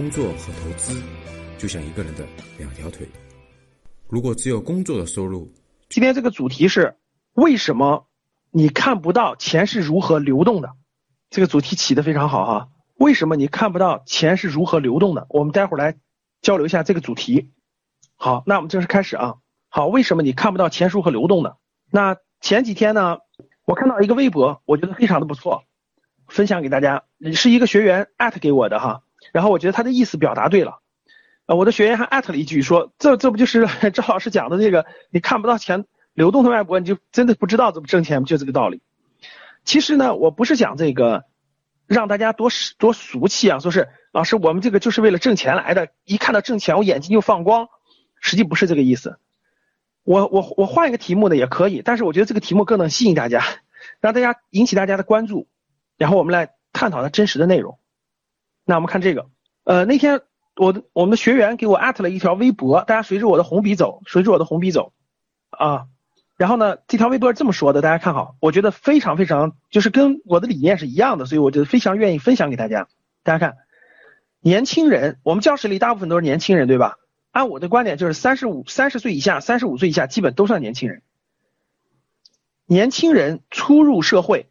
[0.00, 0.98] 工作和投资
[1.58, 3.06] 就像一个人的两条腿，
[4.08, 5.52] 如果只有工作的收入，
[5.90, 6.96] 今天这个主题是
[7.34, 8.08] 为什么
[8.50, 10.70] 你看不到钱是如何流动的？
[11.28, 12.68] 这个主题起的非常好哈。
[12.94, 15.26] 为什么你看不到钱是如何流动的？
[15.28, 15.98] 我们待会儿来
[16.40, 17.50] 交流一下这个主题。
[18.16, 19.34] 好，那我们正式开始啊。
[19.68, 21.58] 好，为什么你看不到钱是如何流动的？
[21.90, 23.18] 那前几天呢，
[23.66, 25.64] 我看到一个微博，我觉得非常的不错，
[26.26, 29.02] 分享给大家，你是一个学员艾特给我的哈。
[29.32, 30.80] 然后我觉得他的意思表达对了，
[31.46, 35.84] 呃，我的学员还艾特了一句说，这这不就是 赵老师讲的这个，你看不到钱
[36.14, 38.82] 流动的脉搏，你就真的不知道怎么挣钱，就这个道理。
[39.64, 41.24] 其实呢，我不是讲这个
[41.86, 47.68] 让大家多多俗气啊，说是老师我们这个就是为了挣钱来的，一看到挣钱我眼睛就放光，
[48.20, 49.18] 实际不是这个意思。
[50.02, 53.44] 我我我换一个题目呢也可以，但是我觉得这个题目更能吸引大家，
[54.00, 55.46] 让大家引起大家的关注，
[55.98, 57.78] 然后我们来探讨它真实的内容。
[58.70, 59.26] 那我们看这个，
[59.64, 60.20] 呃，那天
[60.54, 64.92] 我我们的学员给我艾特了一条微博，大家随着我的红笔走，随着我的红笔走，
[65.48, 65.88] 啊，
[66.36, 72.86] 然后呢，这条微博是这么说的，大家看好，我觉得非常非常，就是跟我的理念是一样的，所以我觉得非常愿意分享给大家。
[73.24, 73.56] 大家看，
[74.38, 76.98] 年轻人，我们教室里大部分都是年轻人，对吧？
[77.32, 81.02] 按我的观点，就是三十五、三十岁以下、三十五岁以下，基本都算年轻人。
[82.66, 84.48] 年轻人初入社会，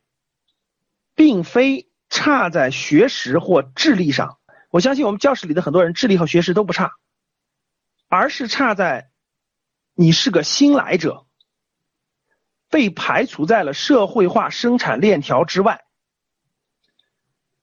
[1.15, 1.85] 并非。
[2.09, 4.37] 差在学识或智力上，
[4.69, 6.93] 我相信我们教室里的很多人智力和学识都不差，
[8.07, 9.11] 而是差在
[9.93, 11.25] 你是个新来者，
[12.69, 15.83] 被排除在了社会化生产链条之外，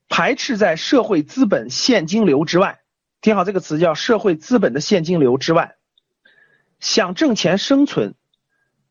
[0.09, 2.81] 排斥在社会资本现金流之外。
[3.21, 5.77] 听好这个词，叫社会资本的现金流之外。
[6.79, 8.15] 想挣钱生存，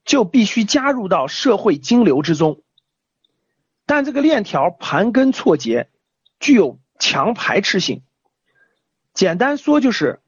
[0.03, 2.63] 就必须加入到社会金流之中。
[3.85, 5.89] 但这个链条盘根错节，
[6.39, 8.03] 具有强排斥性。
[9.13, 10.21] 简单说就是，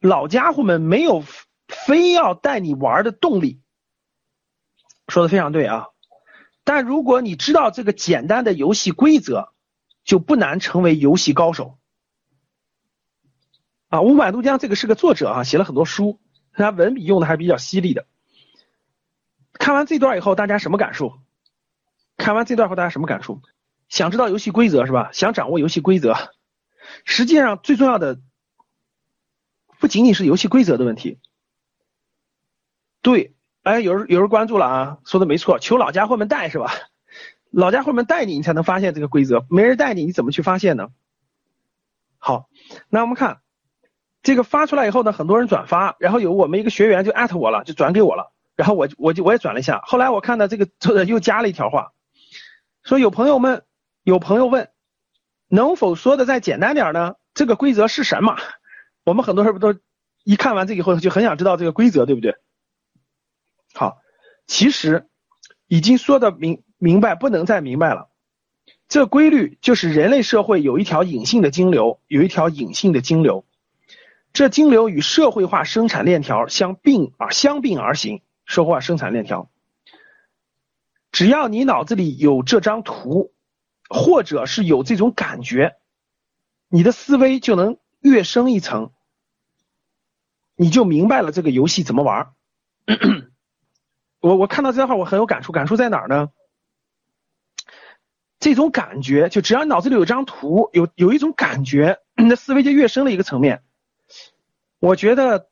[0.00, 1.24] 老家伙们没有
[1.68, 3.60] 非要带你玩的动力。
[5.08, 5.88] 说的非常对啊！
[6.64, 9.52] 但如果你知道这个简单的游戏规则，
[10.04, 11.78] 就不难成为游戏高手。
[13.88, 16.20] 啊，五百渡江这个是个作者啊，写了很多书，
[16.52, 18.06] 他文笔用的还是比较犀利的。
[19.54, 21.21] 看完这段以后，大家什么感受？
[22.22, 23.40] 看完这段后，大家什么感受？
[23.88, 25.10] 想知道游戏规则是吧？
[25.12, 26.14] 想掌握游戏规则，
[27.04, 28.20] 实际上最重要的
[29.80, 31.18] 不仅仅是游戏规则的问题。
[33.00, 33.34] 对，
[33.64, 36.72] 哎，有人有人关注了啊，说的没错，求老家伙们带是吧？
[37.50, 39.44] 老家伙们带你，你才能发现这个规则。
[39.50, 40.90] 没人带你，你怎么去发现呢？
[42.18, 42.48] 好，
[42.88, 43.40] 那我们看
[44.22, 51.92] 这个发出来以后呢，很多人转发，然后有我们一个学员就艾特我了，就转给我了，然后我我就我也转了一下，后来我看到这个作者又加了一条话。
[52.82, 53.64] 说有朋友们，
[54.02, 54.68] 有朋友问，
[55.48, 57.14] 能否说的再简单点呢？
[57.32, 58.36] 这个规则是什么？
[59.04, 59.78] 我们很多人不都
[60.24, 62.36] 一看完这以后就很想知道这个规则，对不对？
[63.72, 63.98] 好，
[64.46, 65.08] 其实
[65.68, 68.08] 已经说的明明白，不能再明白了。
[68.88, 73.46] 这规律就是人类社会有一条隐性的金流，有一条隐性的金流，
[74.32, 79.51] 这金流与社会化生产链条相并而相并而行，社会化生产链条。
[81.12, 83.32] 只要你脑子里有这张图，
[83.88, 85.76] 或者是有这种感觉，
[86.68, 88.90] 你的思维就能跃升一层，
[90.56, 92.32] 你就明白了这个游戏怎么玩。
[94.20, 96.30] 我我看到这段话我很有感触，感触在哪儿呢？
[98.38, 103.62] 这种感觉就只要你脑子里有张图，有有一种感觉，你的思维就跃升了一个层面。
[104.78, 105.50] 我觉得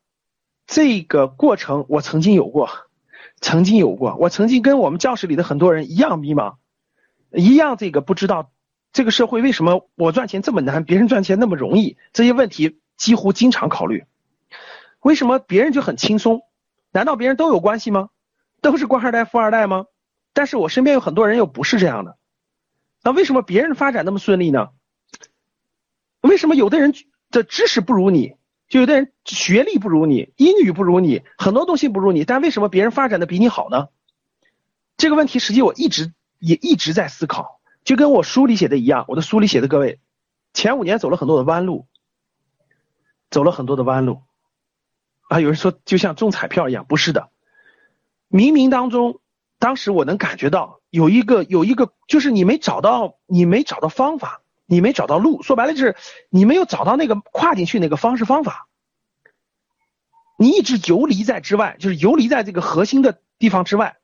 [0.67, 2.90] 这个过程我曾经有过。
[3.41, 6.57] 曾经有过，我曾经跟我们教室里的很多人一样迷茫，
[7.33, 8.53] 一样这个不知道
[8.93, 14.05] 这个社会为什么我赚钱这么难，别人赚钱那么容易，这些问题几乎经常考虑。
[15.01, 16.43] 为什么别人就很轻松？
[16.93, 18.11] 难道别人都有关系吗？
[18.61, 19.87] 都是官二代、富二代吗？
[20.35, 22.19] 但是我身边有很多人又不是这样的。
[23.03, 24.69] 那为什么别人发展那么顺利呢？
[26.21, 26.95] 为什么有的人
[27.31, 28.35] 的知识不如你？
[28.71, 33.89] 就有的人学历不如你，英语不如你，很多东西不如你，但为什么别人发展的比你好呢？
[34.97, 39.99] 这个问题实际我一直也一直在思考，就跟我书里写的一样，我的书里写的各位，
[40.55, 41.89] 前五年走了很多的弯路，
[43.29, 44.23] 走了很多的弯路，
[45.29, 47.31] 啊，有人说就像中彩票一样，不是的，
[48.31, 49.21] 冥冥当中，
[49.59, 54.40] 当时我能感觉到有一个有一个，就是你没找到，你没找到方法。
[54.71, 55.97] 你没找到路，说白了就是
[56.29, 58.69] 你没有找到那个跨进去那个方式方法，
[60.39, 63.97] 你一直游离在之外，就是游离在这个核心的地方之外。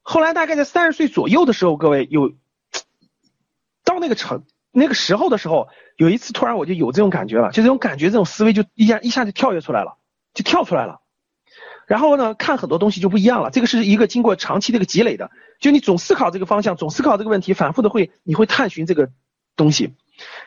[0.00, 2.32] 后来大概在三十岁左右的时候，各位有
[3.84, 5.68] 到那个程那个时候的时候，
[5.98, 9.98] 有一次突然我就有这种感觉了，就这种感觉，这种思维就一下一下就跳跃出来了，
[10.32, 11.02] 就跳出来了。
[11.86, 13.50] 然后呢，看很多东西就不一样了。
[13.50, 15.30] 这个是一个经过长期这个积累的，
[15.60, 19.10] 就你总思考这个方向，总思考这个问题，反复的会，你会探寻这个
[19.56, 19.94] 东西，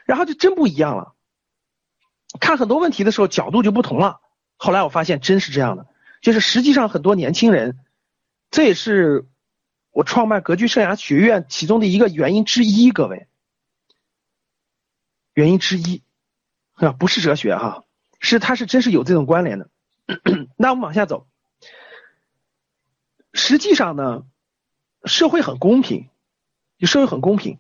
[0.06, 1.16] 然后就真不一样了。
[2.40, 4.22] 看很多问题的时候，角度就不同了。
[4.56, 5.88] 后来我发现真是这样的，
[6.22, 7.80] 就是实际上很多年轻人，
[8.52, 9.28] 这也是
[9.92, 13.28] 我创办格局生涯学院其中的一个原因之一，各位，
[15.34, 16.04] 原因之一
[16.74, 17.84] 啊，不是哲学哈，
[18.20, 19.70] 是它是真是有这种关联的。
[20.56, 21.26] 那我们往下走。
[23.34, 24.26] 实际上呢，
[25.06, 26.10] 社会很公平，
[26.78, 27.60] 就社会很公平。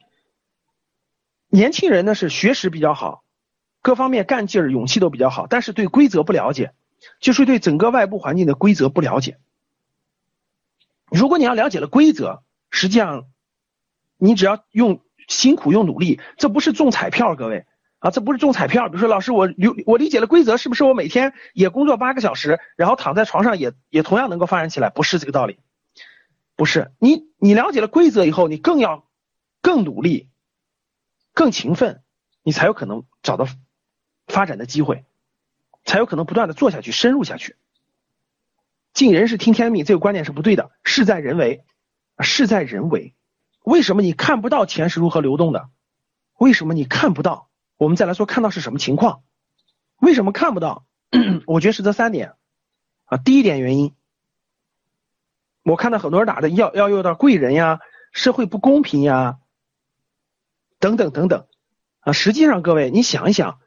[1.49, 3.23] 年轻人呢是学识比较好，
[3.81, 6.73] 各方面干劲儿、勇气都比较好，但是对规则不了解，
[7.19, 9.37] 就是对整个外部环境的规则不了解。
[11.11, 13.25] 如果你要了解了规则，实际上
[14.17, 17.65] 你只要用辛苦、用努力，这不是中彩票，各位。
[17.99, 18.87] 啊，这不是中彩票。
[18.87, 24.89] 比如说，老师，我理我理解了规则，是不是我每天也工作八个小时，然后躺在床上也也同样能够发展起来？
[24.89, 25.59] 不是这个道理，
[26.55, 26.93] 不是。
[26.97, 29.05] 你你了解了规则以后，你更要
[29.61, 30.29] 更努力、
[31.39, 32.03] 更勤奋，
[32.43, 33.47] 你才有可能找到
[34.27, 35.05] 发展的机会，
[35.85, 37.55] 才有可能不断的做下去、深入下去。
[38.91, 41.63] 尽人事听天命这个观点是不对的，事在人为，
[42.19, 43.15] 事在人为。
[43.63, 45.69] 为什么你看不到钱是如何流动的？
[46.37, 47.47] 为什么你看不到？
[47.77, 49.23] 我们再来说，看到是什么情况？
[50.01, 50.83] 为什么看不到？
[51.47, 52.33] 我觉得是这三点
[53.05, 53.17] 啊。
[53.17, 53.95] 第一点原因，
[55.63, 57.79] 我看到很多人打的要要用到贵人呀，
[58.11, 59.37] 社会不公平呀，
[60.79, 61.45] 等等等等
[61.99, 62.13] 啊。
[62.13, 63.59] 实际上，各位你想一想，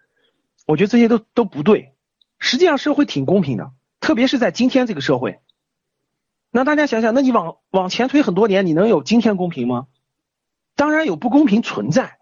[0.66, 1.92] 我觉得这些都都不对。
[2.38, 5.40] 实际上，社会挺公平的，特别是在今天这个社会。
[6.50, 9.86] 那大家想想，那你往往前推很多年，你能有今天公平吗？
[10.74, 12.18] 当然有不公平存在。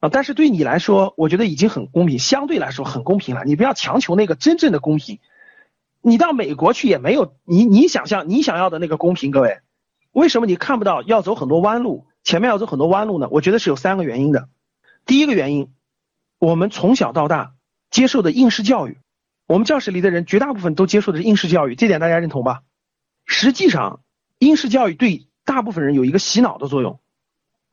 [0.00, 3.44] 啊，但是对你来说，我觉得已经很公平，相对来说很公平了。
[3.44, 5.20] 你不要强求那个真正的公平。
[6.02, 9.30] 你到美国去也没有你你想象你想要的那个公平。
[9.30, 9.60] 各位，
[10.12, 13.28] 为什么你看不到要走很多弯路，前面要走很多弯路呢？
[13.30, 14.48] 我觉得是有三个原因的。
[15.06, 15.72] 第一个原因，
[16.38, 17.54] 我们从小到大
[17.90, 18.98] 接受的应试教育，
[19.46, 22.62] 我们教室里的人绝大部分都接受的是应试教育，这点大家认同吧？
[23.26, 24.00] 实际上，
[24.38, 26.98] 应试教育对大部分人有一个洗脑的作用。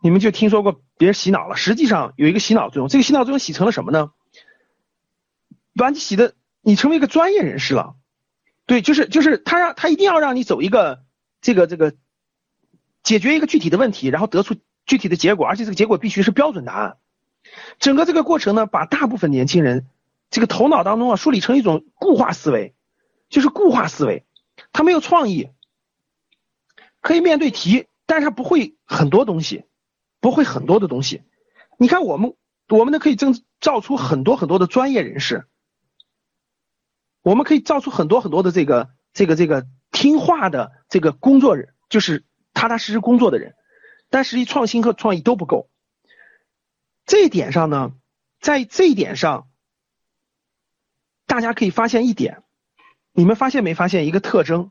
[0.02, 4.12] 你们就听说过别人洗脑了，实际上有一个洗脑作用，这个洗脑作用洗成了什么呢？
[5.76, 7.96] 把你洗的，你成为一个专业人士了，
[8.66, 11.04] 对，就是就是他让他一定要让你走一个
[11.40, 11.96] 这个这个
[13.04, 14.56] 解决一个具体的问题，然后得出
[14.86, 16.98] 具体的结果，而且这个结果必须是标准答案。
[17.80, 19.88] 整个这个过程呢，把大部分年轻人
[20.30, 22.76] 这个头脑当中啊梳理成一种固化思维，
[23.30, 24.26] 就是固化思维，
[24.72, 25.50] 他没有创意，
[27.02, 29.66] 可以面对题，但是他不会很多东西。
[30.24, 31.24] 不会很多的东西，
[31.80, 32.36] 你看我们，
[32.70, 35.48] 我们呢可以增造出很多很多的专业人士，
[37.24, 42.24] 我们可以造出很多很多的这个这个这个听话的这个工作人，就是
[42.62, 43.56] 踏踏实实工作的人，
[44.12, 45.68] 但实际创新和创意都不够。
[47.08, 47.94] 这一点上呢，
[48.40, 49.48] 在这一点上，
[51.26, 52.44] 大家可以发现一点，
[53.14, 54.70] 你们发现没发现一个特征？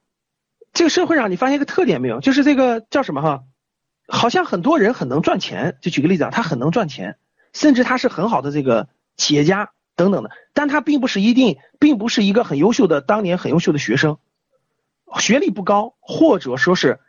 [0.73, 2.21] 这个社会上你发现一个特点没有？
[2.21, 3.43] 就是这个叫什么哈？
[4.07, 7.19] 好像很多人很能赚钱，就举个例子啊，他很能赚钱，
[7.53, 14.21] 甚至他是很好的这个企业家等等的，但他并不是一定，并不是一个很优秀的当年很优秀的学生，
[15.19, 17.01] 学历不高，或者说是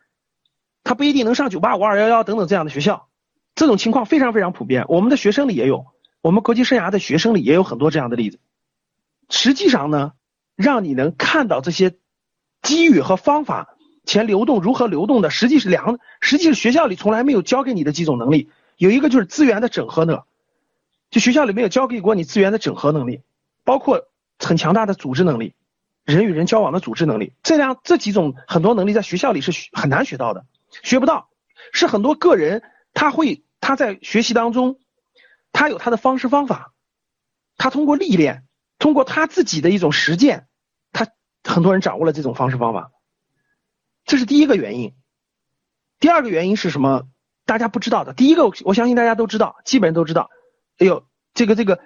[0.83, 3.07] 他不一定能上九八五二幺幺等等这样的学校，
[3.55, 5.87] 这种情况非常非常普遍，我们的学生里也有，
[6.21, 8.39] 我们国际生涯的学生里也有很多这样的例子。
[9.29, 10.13] 实际上呢，
[10.55, 11.95] 让你能看到这些
[12.61, 13.75] 机遇和方法。
[14.03, 20.23] 钱流动如何流动的，实际是两，实际是学校里从来没有教给你的几种能力，有一个就是资源的整合呢，
[21.11, 23.21] 就学校里没有教给过你资源的整合能力，
[23.63, 24.07] 包括
[24.39, 25.53] 很强大的组织能力，
[26.03, 30.45] 人与人交往的组织能力，这样这几种很多能力在学校里是很难学到的，
[30.83, 31.29] 学不到，
[31.73, 32.63] 是很多个人
[32.93, 34.79] 他会他在学习当中，
[35.51, 36.73] 他有他的方式方法，
[37.57, 38.45] 他通过历练，
[38.79, 40.47] 通过他自己的一种实践，
[40.91, 41.07] 他
[41.43, 42.91] 很多人掌握了这种方式方法。
[44.05, 44.95] 这是第一个原因，
[45.99, 47.07] 第二个原因是什么？
[47.45, 48.13] 大家不知道的。
[48.13, 50.29] 第一个，我相信大家都知道，基本都知道。
[50.77, 51.79] 哎呦，这个这个，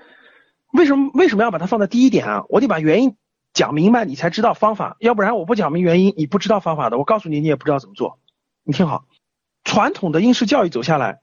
[0.72, 2.44] 为什么为什么要把它放在第一点啊？
[2.50, 3.18] 我得把原因
[3.52, 4.96] 讲明白，你才知道方法。
[5.00, 6.98] 要不然我不讲明原因，你不知道方法的。
[6.98, 8.20] 我告诉你，你也不知道怎么做。
[8.68, 9.06] 你听好，
[9.64, 11.22] 传统的应试教育走下来，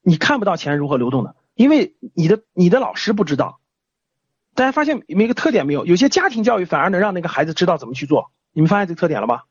[0.00, 3.60] 你看不到钱如何流动的，因为你的你的老师不知道。
[4.54, 5.84] 大家发现有一个特点没有？
[5.84, 8.32] 有些家庭教育反而能让那个孩子知道怎么去做。
[8.52, 9.42] 你们发现这个特点了吗？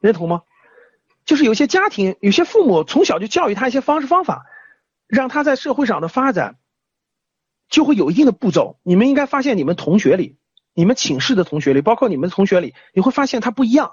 [0.00, 0.42] 认同吗？
[1.24, 4.44] 就是有些家庭，有些父母从小就教育他一些方式方法，
[5.06, 6.58] 让他在社会上的发展
[7.68, 8.80] 就会有一定的步骤。
[8.82, 10.36] 你们应该发现，你们同学里，
[10.74, 13.92] 你们寝室的同学里，包括你们同学里，你会发现他不一样。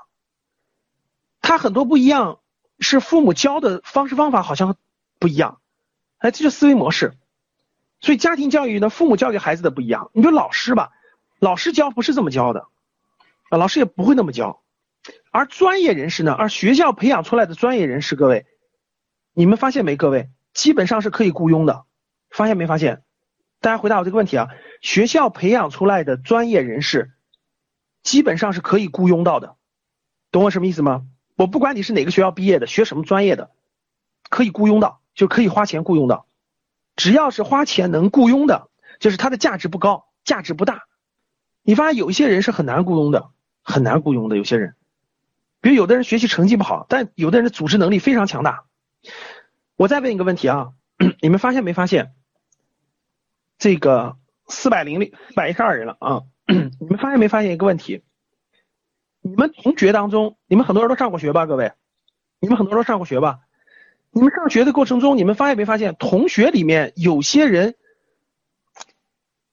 [1.41, 2.38] 他很多不一样，
[2.79, 4.77] 是父母教的方式方法好像
[5.19, 5.59] 不一样，
[6.17, 7.13] 哎，这就思维模式。
[8.01, 10.09] 所以家庭教育呢，父母教给孩子的不一样。
[10.13, 10.91] 你说老师吧，
[11.39, 12.67] 老师教不是这么教的，
[13.49, 14.61] 啊，老师也不会那么教。
[15.31, 18.45] 而专业人士呢，而学校培养出来的专业人士，各位，
[19.33, 19.95] 你们发现没？
[19.95, 21.83] 各位，基本上是可以雇佣的，
[22.29, 23.03] 发现没发现？
[23.59, 24.47] 大家回答我这个问题啊，
[24.81, 27.11] 学校培养出来的专业人士，
[28.03, 29.57] 基本上是可以雇佣到的，
[30.31, 31.05] 懂我什么意思吗？
[31.39, 33.49] 我不管你是哪个学校毕业的，学什么专业的，
[34.29, 36.27] 可以雇佣到，就可以花钱雇佣到，
[36.97, 38.67] 只要是花钱能雇佣的，
[38.99, 40.83] 就是它的价值不高，价值不大。
[41.63, 43.29] 你发现有一些人是很难雇佣的，
[43.61, 44.75] 很难雇佣的，有些人。
[45.61, 48.65] 比如有的人学习成绩不好，但有的人的组织能力非常强大。
[49.77, 50.73] 我再问一个问题啊，
[51.21, 52.11] 你们发现没发现？
[53.57, 54.17] 这个
[54.49, 58.03] 四百零六百一十二人了啊， 你们发现没发现一个问题？
[59.21, 61.45] 你们同学当中，你们很多人都上过学吧？
[61.45, 61.73] 各位，
[62.39, 63.39] 你们很多人都上过学吧？
[64.11, 65.95] 你们上学的过程中，你们发现没发现？
[65.95, 67.75] 同学里面有些人，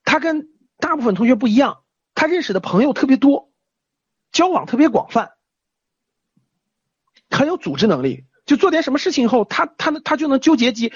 [0.05, 1.83] 他跟大部分同学不一样，
[2.15, 3.51] 他认识的朋友特别多，
[4.33, 5.33] 交往特别广泛。
[7.29, 10.93] 很有组织能力，就做点什么事情后，他他他就能纠结几，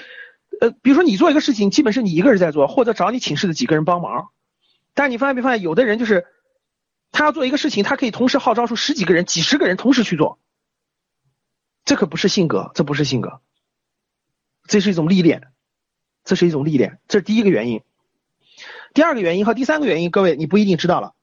[0.59, 4.29] 呃，比如说你做一个事情，基本是你一个人在做，或者找你寝室的几个人帮忙。
[4.93, 6.25] 但你发现没发现，有的人就是
[7.11, 10.39] 他要做一个事情，他可以同时号召出十几个人、几十个人同时去做。
[11.83, 13.41] 这可不是性格，这不是性格，
[14.67, 15.51] 这是一种历练，
[16.23, 17.81] 这是一种历练，这是第一个原因。
[18.93, 21.13] 第二个原因和第三个原因，各位你不一定知道了。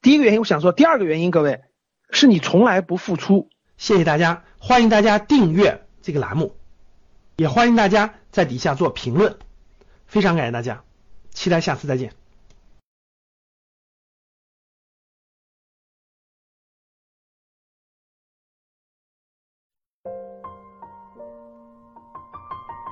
[0.00, 1.62] 第一个原因我想说，第二个原因，各位
[2.10, 3.50] 是你从来不付出。
[3.76, 6.54] 谢谢大家，欢迎大家订阅这个栏目，
[7.36, 9.38] 也欢迎大家在底下做评论，
[10.06, 10.84] 非常感谢大家，
[11.30, 12.19] 期待下次再见。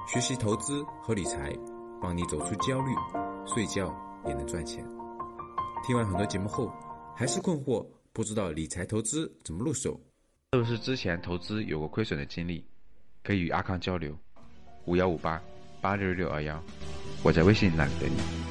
[0.08, 1.54] 学习投资和理财，
[2.00, 2.94] 帮你走出焦虑，
[3.46, 3.94] 睡觉
[4.26, 4.82] 也能赚钱。
[5.86, 6.72] 听完很多节目后，
[7.14, 10.00] 还是困惑，不知道理财投资怎么入手。
[10.54, 12.64] 是不是之前投资有过亏损的经历？
[13.22, 14.16] 可以与阿康交流，
[14.86, 15.38] 五幺五八
[15.82, 16.58] 八六六二幺，
[17.22, 18.47] 我在微信那里等你。